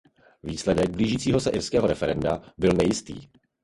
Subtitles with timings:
[0.43, 3.27] Výsledek blížícího se irského referenda byl nejistý.